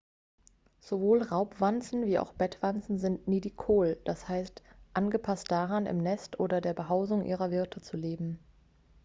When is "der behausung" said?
6.59-7.21